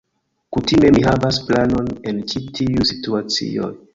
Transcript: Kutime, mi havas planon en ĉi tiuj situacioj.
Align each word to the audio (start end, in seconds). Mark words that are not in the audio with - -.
Kutime, 0.55 0.87
mi 0.95 1.03
havas 1.07 1.39
planon 1.51 1.91
en 2.13 2.23
ĉi 2.31 2.43
tiuj 2.61 2.89
situacioj. 2.95 3.71